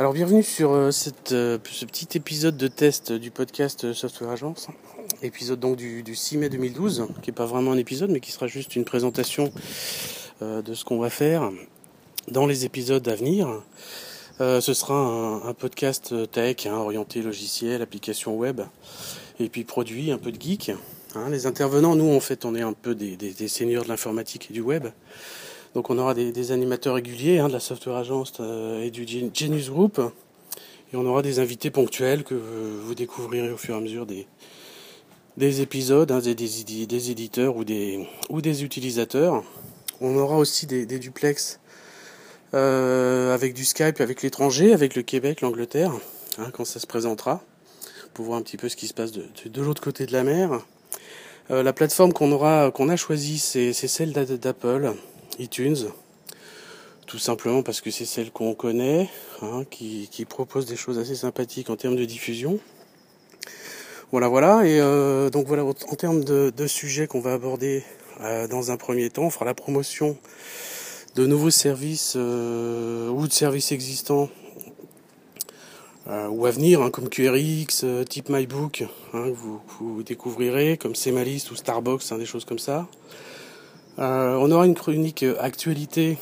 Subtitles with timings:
[0.00, 0.90] Alors bienvenue sur euh,
[1.32, 4.68] euh, ce petit épisode de test du podcast Software Agence,
[5.24, 8.46] épisode donc du, 6 mai 2012, qui n'est pas vraiment un épisode mais qui sera
[8.46, 9.52] juste une présentation
[10.40, 11.50] euh, de ce qu'on va faire
[12.28, 13.48] dans les épisodes à venir.
[14.38, 18.60] ce sera un, podcast tech, hein, orienté logiciel, application web,
[19.40, 20.70] et puis produit, un peu de geek.
[21.16, 21.28] Hein.
[21.28, 24.52] les intervenants, nous en fait on est un peu des, des seigneurs de l'informatique et
[24.52, 24.86] du web.
[25.74, 29.70] Donc on aura des, animateurs réguliers hein, de la Software Agence euh, et du Genius
[29.70, 30.00] Group.
[30.92, 34.26] Et on aura des invités ponctuels que vous découvrirez au fur et à mesure des,
[35.36, 39.44] des épisodes, hein, des, des, éditeurs ou des, utilisateurs.
[40.00, 41.60] On aura aussi des, duplex
[42.54, 45.92] euh, avec du Skype avec l'étranger, avec le Québec, l'Angleterre,
[46.38, 47.42] hein, quand ça se présentera,
[48.14, 50.24] pour voir un petit peu ce qui se passe de, de, l'autre côté de la
[50.24, 50.64] mer.
[51.50, 54.94] Euh, la plateforme qu'on aura, qu'on a choisie, c'est celle d'Apple
[55.38, 55.76] iTunes,
[57.06, 59.08] tout simplement parce que c'est celle qu'on connaît,
[59.42, 62.60] hein, qui, propose des choses assez sympathiques en termes de diffusion.
[64.12, 64.66] Voilà, voilà.
[64.66, 67.82] Et euh, donc voilà, en termes de, sujets qu'on va aborder
[68.20, 70.18] euh, dans un premier temps, on fera la promotion
[71.14, 74.28] de nouveaux services euh, ou de services existants
[76.30, 79.36] ou à venir, hein, comme QRX, type MyBook, hein, que
[79.78, 82.88] vous, découvrirez, comme Semalist ou Starbucks, des choses comme ça.
[83.98, 86.18] Euh, on aura une chronique actualité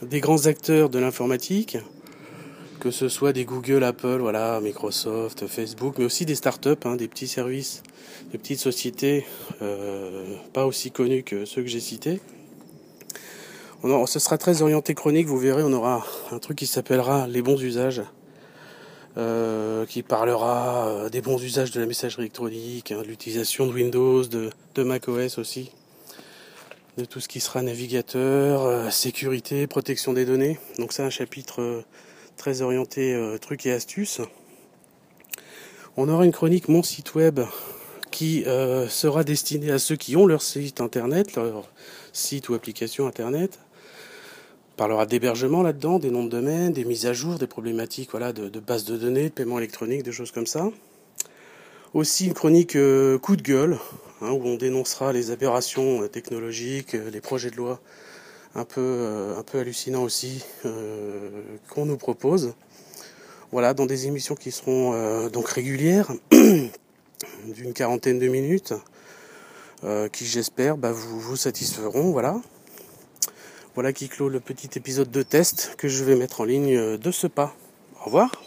[0.00, 1.76] des grands acteurs de l'informatique,
[2.78, 7.08] que ce soit des Google, Apple, voilà, Microsoft, Facebook, mais aussi des startups, hein, des
[7.08, 7.82] petits services,
[8.30, 9.26] des petites sociétés
[9.60, 12.20] euh, pas aussi connues que ceux que j'ai cités.
[13.82, 17.60] Ce sera très orienté chronique, vous verrez, on aura un truc qui s'appellera les bons
[17.60, 18.02] usages.
[19.18, 24.24] Euh, qui parlera des bons usages de la messagerie électronique, hein, de l'utilisation de Windows,
[24.24, 25.72] de, de macOS aussi
[26.96, 30.58] de tout ce qui sera navigateur, euh, sécurité, protection des données.
[30.78, 31.84] Donc c'est un chapitre euh,
[32.36, 34.22] très orienté euh, trucs et astuces.
[35.98, 37.40] On aura une chronique mon site web
[38.10, 38.44] qui
[38.88, 41.68] sera destinée à ceux qui ont leur site internet, leur
[42.14, 43.58] site ou application internet.
[44.72, 48.32] On parlera d'hébergement là-dedans, des noms de domaine, des mises à jour, des problématiques voilà,
[48.32, 50.70] de, de base de données, de paiement électronique, des choses comme ça.
[51.92, 53.78] Aussi une chronique coup de gueule,
[54.22, 57.80] Hein, où on dénoncera les aberrations euh, technologiques, euh, les projets de loi
[58.54, 60.42] un peu, euh, un peu hallucinants aussi
[61.68, 62.54] qu'on nous propose.
[63.52, 68.74] Voilà, dans des émissions qui seront donc régulières, d'une quarantaine de minutes,
[70.12, 72.10] qui j'espère bah, vous, vous satisferont.
[72.10, 72.40] Voilà.
[73.76, 77.10] Voilà qui clôt le petit épisode de test que je vais mettre en ligne de
[77.12, 77.54] ce pas.
[78.00, 78.42] Au revoir.